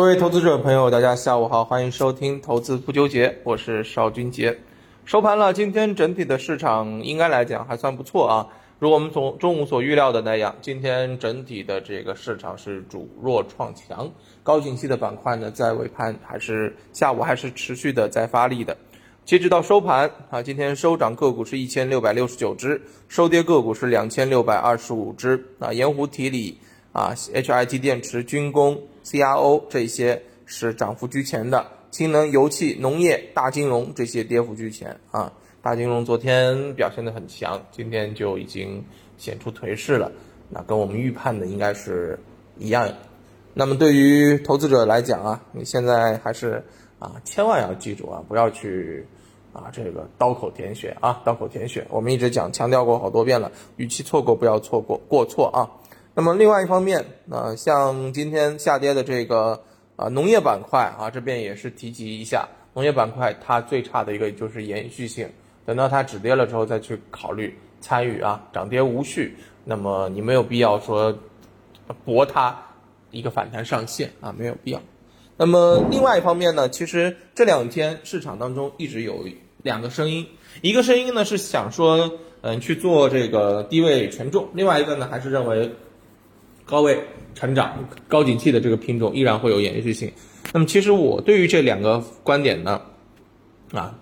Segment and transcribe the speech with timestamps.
[0.00, 4.58] 各位投资者朋友，大家下午好，欢迎收听《投资不纠结》，我是邵军杰。
[5.04, 8.48] 收盘了，今天整体的市场应该来讲还算不错啊。
[8.78, 14.10] 如我们从中午所预料的那样，今天整体的这个市场是主弱创强，
[14.42, 18.74] 高景气的板块呢，在尾盘还是下午还是持续的在发力的。
[19.26, 25.70] 截止到收盘啊，今天收涨个股是一千六百六十九只，收跌个股是两千六百二十五只啊。
[25.74, 26.56] 盐湖提锂
[26.92, 35.32] 啊，HIT 电池、军工、CRO 这些是涨幅居前的，氢能、油气、农业、大金融这些跌幅居前啊。
[35.62, 38.82] 大金融昨天表现的很强，今天就已经
[39.18, 40.10] 显出颓势了，
[40.48, 42.18] 那跟我们预判的应该是
[42.58, 42.88] 一样。
[43.52, 46.64] 那么对于投资者来讲啊，你现在还是
[46.98, 49.04] 啊，千万要记住啊，不要去
[49.52, 51.86] 啊这个刀口舔血啊，刀口舔血。
[51.90, 55.68] 我们一直讲强调过好多遍了，与其错过，不要错过过错啊。
[56.14, 59.62] 那么另外一方面，啊，像今天下跌的这个
[59.96, 65.28] 啊农业板块啊，这边也是提及一下，农业板块它最差的一个就是延续性。
[65.64, 71.16] 等到它止跌了之后再去考虑参与啊，涨跌无序，那么你没有必要说
[72.04, 72.60] 博它
[73.10, 74.80] 一个反弹上限啊，没有必要。
[75.36, 79.24] 那么另外一方面呢，其实这两天市场当中一直有
[79.62, 80.26] 两个声音，
[80.60, 85.72] 一个声音呢是想说，嗯，去做这个低位权重，另外一个呢还是认为
[86.70, 87.02] 高位
[87.34, 90.12] 成长、高景气的这个品种依然会有延续性。
[90.52, 92.82] 那么其实我对于这两个观点呢，
[93.72, 93.98] 啊。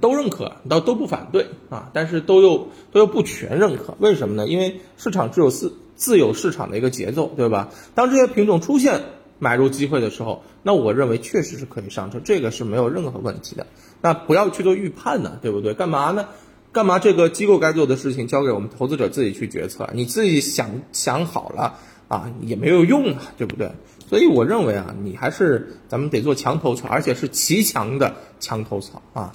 [0.00, 4.46] 都认可，都都不反对啊，但是都又都又不全认可，为什么呢？
[4.46, 7.68] 因为市场只有自自有市场的一个节奏，对吧？
[7.94, 9.02] 当这些品种出现
[9.40, 13.66] 买入机会的时候，那我认为确实是可以上车，这个是没有任何问题的。
[14.00, 15.74] 那不要去做预判呢，对不对？
[15.74, 16.28] 干嘛呢？
[16.70, 19.90] 干嘛这个机构该做的事情交给我们投资者自己去决策？
[19.94, 21.80] 你自己想想好了
[22.12, 23.72] 啊，也没有用啊，对不对？
[24.06, 29.32] 所以我认为啊，你还是咱们得做墙头草，而且是齐强的墙头草啊。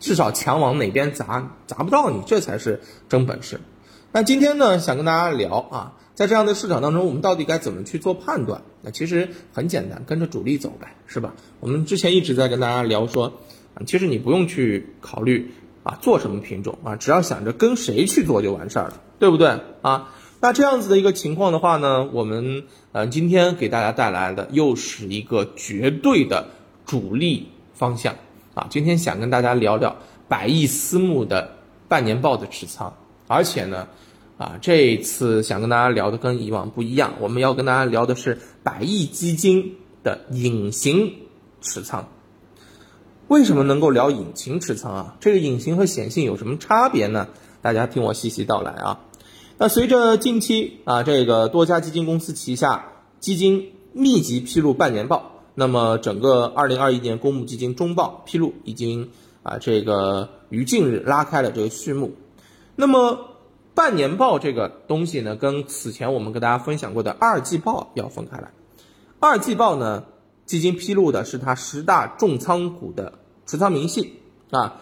[0.00, 3.60] 至少墙往哪边砸砸不到你，这才是真本事。
[4.10, 8.62] 那今天呢，想跟大家聊啊，在这样的市场当中，我们到底该怎么去做判断？
[8.82, 11.34] 那其实很简单，跟着主力走呗，是吧？
[11.60, 13.34] 我们之前一直在跟大家聊说，
[13.74, 15.52] 啊，其实你不用去考虑
[15.84, 20.12] 啊做什么品种啊，只要想着跟谁去做就完事儿了，对不对啊？
[20.40, 26.48] 那这样子的一个情况的话呢，我们呃今天给大家带来的又是一个绝对的
[26.86, 28.16] 主力方向。
[28.54, 29.96] 啊，今天想跟大家聊聊
[30.28, 31.56] 百亿私募的
[31.88, 32.94] 半年报的持仓，
[33.28, 33.86] 而且呢，
[34.38, 41.14] 啊，这次想跟大家聊的跟以往不一样，我们要跟大家聊的是百亿基金的隐形
[41.60, 42.08] 持仓。
[43.28, 45.16] 为什么能够聊隐形持仓啊？
[45.20, 47.28] 这个隐形和显性有什么差别呢？
[47.62, 49.00] 大家听我细细道来啊。
[49.62, 55.32] 那随着近期啊，这个多家基金公司旗下基金密集披露半年报。
[55.54, 59.10] 那么，整个二零二一年公募基金中报披露已经
[59.42, 62.14] 啊，这个于近日拉开了这个序幕。
[62.74, 63.36] 那么，
[63.74, 68.52] 半年报这个东西呢，跟此前我们跟大家分享过的二季报要分开来。
[69.18, 70.04] 二季报呢，
[70.46, 74.20] 基金披露的是它十大重仓股的持仓明细
[74.52, 74.80] 啊，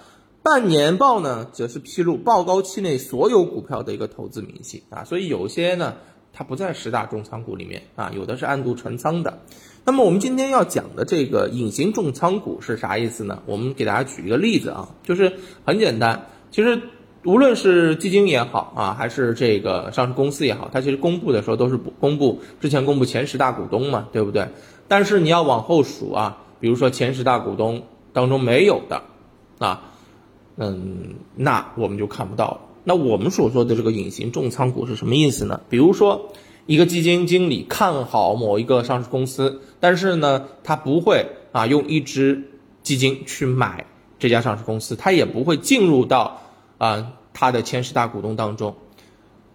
[0.50, 5.04] 半年报呢，则是披露报告期内所有股票的一个投资明细啊。
[5.04, 5.96] 所以有些呢，
[6.32, 9.40] 它不在十大重仓股里面啊，有的是暗度陈仓的。
[9.84, 13.42] 那么我们今天要讲的这个隐形重仓股是啥意思呢？
[13.44, 15.34] 我们给大家举一个例子啊，就是
[15.66, 16.80] 很简单，其实
[17.26, 24.48] 无论是基金也好啊，还是这个上市公司也好，它其实公布的时候都是公布之前公布前十大股东嘛，对不对？
[24.88, 27.82] 但是你要往后数啊，比如说前十大股东
[28.14, 29.02] 当中没有的
[29.58, 29.92] 啊，
[30.58, 32.60] 嗯，那我们就看不到了。
[32.84, 35.60] 那我们所说的这个隐形重仓股是什么意思呢？
[35.70, 36.30] 比如说。
[36.68, 42.50] 一个基金经理看好某一个上市公司，但是呢，他不会啊用一支
[42.82, 43.86] 基金去买
[44.18, 46.42] 这家上市公司，他也不会进入到
[46.76, 48.76] 啊他的前十大股东当中。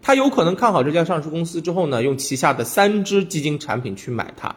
[0.01, 4.55] 他有可能看好这家上市公司之后呢，用旗下的三只基金产品去买它，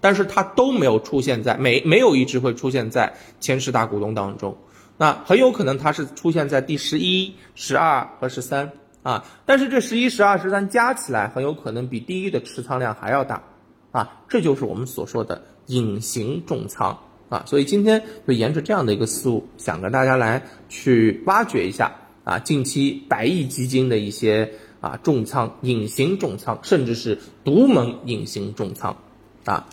[0.00, 4.56] 但是它都没有出现在没没有一只会出现在前十大股东当中。
[4.98, 8.70] 那很有可能它是出现在第十一、十二和十三。
[9.04, 13.42] 啊，但是这十一、十二、十三加起来很有可能比第一的持仓量还要大，
[13.90, 16.98] 啊，这就是我们所说的隐形重仓
[17.30, 17.42] 啊。
[17.46, 28.98] 所以今天就沿着这样的一个思路，想跟大家来去挖掘一下啊，近期百亿基金的一些啊重仓、隐形重仓，甚至是独门隐形重仓
[29.46, 29.68] 啊。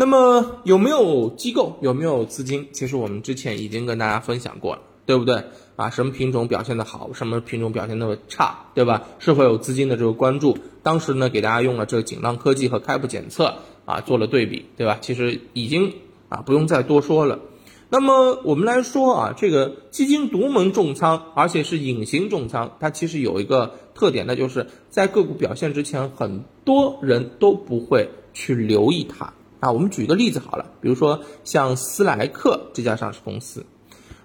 [0.00, 1.76] 那么有没有机构？
[1.82, 2.68] 有没有资金？
[2.72, 4.80] 其实我们之前已经跟大家分享过了。
[5.04, 5.42] 对不对
[5.74, 5.90] 啊？
[5.90, 9.02] 什么品种表现的好，什么品种表现的差，对吧？
[9.18, 10.56] 是否有资金的这个关注？
[10.84, 13.56] 当时呢，给大家用了这个锦浪科技和开普检测
[13.86, 14.98] 啊做了对比，对吧？
[15.00, 15.94] 其实已经
[16.28, 17.40] 啊不用再多说了。
[17.88, 29.70] 那么我们来说啊，这个基金独门重仓，而且是隐形重仓，它其实有一个特点，那就是在个股表现之前，很多人都不会去留意它啊。
[29.70, 33.64] 我们举个例子好了，比如说像斯莱克这家上市公司，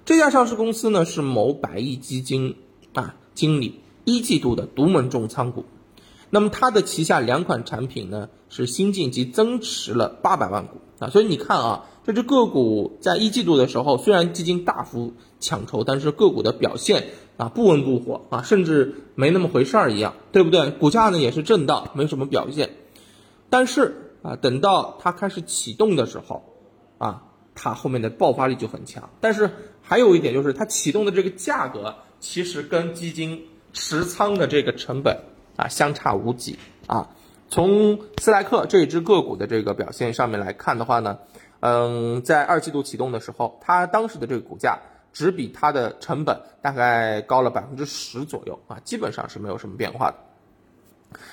[0.05, 2.55] 这家上市公司呢是某百亿基金
[2.93, 5.65] 啊经理一季度的独门重仓股，
[6.29, 11.85] 那么它的旗下两款产品呢是新晋级增持了八百万股啊，所以你看啊。
[12.07, 17.07] 这只个股在一季度的时候，虽然基金大幅抢筹，但是个股的表现
[17.37, 20.69] 啊不温不火啊，甚至没那么回事儿一样，对不对？
[20.69, 22.75] 股价呢也是震荡，没什么表现。
[23.49, 26.43] 但是啊，等到它开始启动的时候，
[26.97, 27.23] 啊，
[27.53, 29.09] 它后面的爆发力就很强。
[29.21, 29.51] 但是
[29.81, 35.19] 还有一点就是，它启动的这个价格其实跟基金持仓的这个成本
[35.55, 36.57] 啊相差无几
[36.87, 37.09] 啊。
[37.49, 41.19] 从斯莱克这一只个股的这个表现上面来看的话呢。
[41.61, 44.81] 嗯，在二季度启动的时候，它当时的这个股价
[45.13, 50.17] 只比它的成本大概高了百分之十左右啊，基本上是没有什么变化的。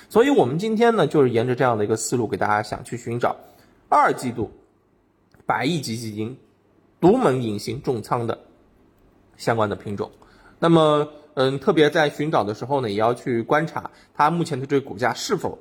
[0.09, 3.35] 所以，我们今天呢，就是沿着这样的一个思路，给大家想去寻找
[3.89, 4.51] 二季度
[5.45, 6.37] 百亿级基金
[6.99, 8.37] 独门隐形重仓的
[9.37, 10.11] 相关的品种。
[10.59, 15.57] 那么，嗯，特别在寻找的时候呢，也要去观察它目前的这个股价是否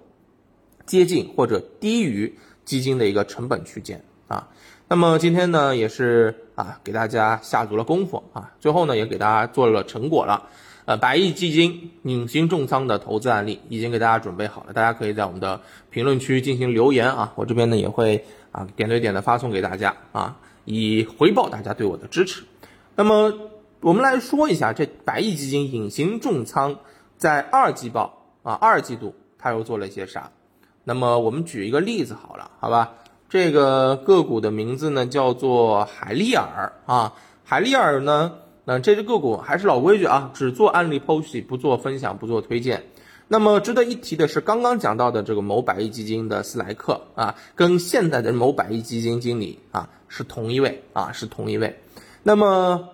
[0.87, 2.33] 接近或者低于
[2.65, 4.03] 基金的一个成本区间。
[4.29, 4.49] 啊，
[4.89, 10.49] 那么今天呢也是啊给大家下足了功夫啊，最后呢也给大家做了成果了，
[10.97, 15.61] 百亿基金隐形重仓的投资案例已经给大家准备好了，大家可以在我们的
[15.91, 22.45] 评论区进行留言啊，我这边呢也会啊点对点的发送给大家啊，以回报大家对我的支持。
[22.95, 23.33] 那么
[23.81, 26.77] 我们来说一下这百亿基金隐形重仓
[27.17, 30.31] 在二季报啊二季度它又做了一些啥？
[30.85, 32.95] 那么我们举一个例子好了，好吧？
[33.29, 37.15] 这个个股的名字呢叫做海利尔啊，
[37.45, 38.33] 海利尔呢，
[38.65, 42.85] 那这只个股还是老规矩啊，只做案例剖析，不做分享，不做推荐。
[43.29, 51.81] 那么值得一提的是，刚刚讲到的这个某百亿基金的斯莱克啊，跟现在的某百亿基金经理啊是同一位啊，是同一位。
[52.23, 52.89] 那么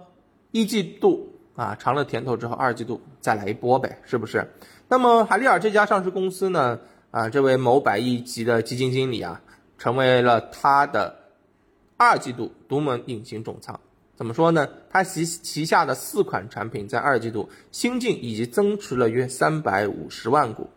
[0.51, 4.53] 一季度啊尝了甜头之后，二季度再来一波呗，是不是？
[4.89, 6.79] 那么海利尔这家上市公司呢
[7.11, 9.41] 啊，这位某百亿级的基金经理啊。
[9.81, 11.15] 成为了他的
[11.97, 13.79] 二季度独门隐形重仓，
[14.19, 14.69] 怎么说呢？
[14.91, 20.71] 它旗旗下的四款产品在二季度新进以及增持了约三百五十万股。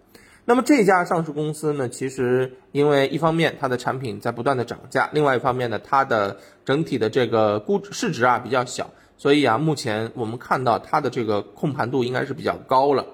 [0.45, 13.07] 那么这家上市公司呢，其实因为一方面它的产品在不断的涨价，另外一方面呢，它的整体的这个估值市值啊比较小，所以啊，目前我们看到它的这个控盘度应该是比较高了。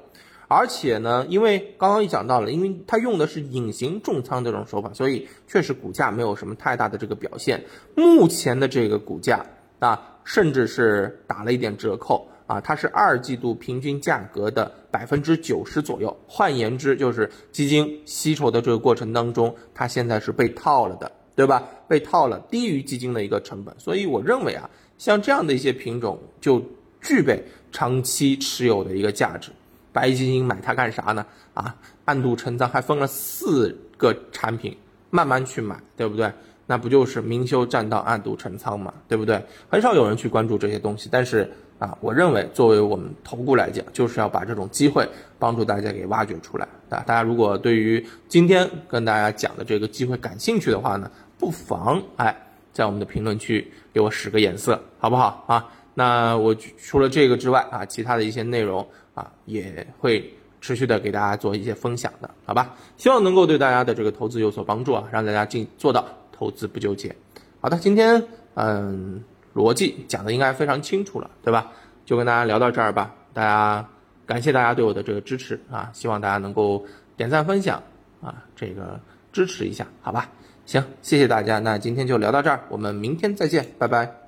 [0.50, 7.63] 而且呢，因为刚刚也讲到了，因为它用的是隐形重仓这种手法，所以确实股价没有什么太大的这个表现。
[7.95, 9.45] 目前的这个股价
[9.79, 16.15] 啊，甚至是打了一点折扣啊，它是二季度平均价格的百分之九十左右。
[16.27, 21.63] 换言之，就是基金吸筹的这个过程当中，它现在是被套了的，对吧？
[21.88, 23.74] 被套了，低于基金的一个成本。
[23.79, 26.62] 所以我认为啊，像这样的一些品种就
[27.01, 27.41] 具备
[27.71, 29.50] 长期持有的一个价值。
[29.94, 31.25] 白基金买它干啥呢？
[31.53, 34.77] 啊，暗度陈仓，还分了四个产品，
[35.09, 36.29] 慢慢去买，对不对？
[36.68, 39.41] 那不就是明修栈道，暗度陈仓嘛，对不对？
[39.70, 45.08] 很少有人去关注这些东西，但是啊，我认为作为我们投顾来讲，就是要把这种机会
[45.39, 47.01] 帮助大家给挖掘出来啊。
[47.08, 52.36] 大家如果对于今天跟大家讲的这个机会感兴趣的话呢，不妨哎，
[52.72, 55.65] 在我们的评论区给我使个眼色，好不好啊？
[55.96, 58.88] 那我除了这个之外啊，其他的一些内容。
[59.18, 62.75] 啊，也会持续的给大家做一些分享的，好吧？
[62.98, 66.06] 希望能够对大家的这个投资有所帮助啊，让大家进做到
[66.38, 67.15] 投资不纠结。
[67.60, 69.24] 好的，今天嗯，
[69.56, 71.72] 逻辑讲的应该非常清楚了，对吧？
[72.06, 73.13] 就跟大家聊到这儿吧。
[73.34, 73.88] 大家
[74.25, 77.82] 感谢大家对我的这个支持啊，希望大家能够点赞分享
[78.22, 79.00] 啊，这个
[79.32, 80.29] 支持一下，好吧？
[80.65, 84.26] 行，谢谢大家，那今天就聊到这儿，我们明天再见，拜拜。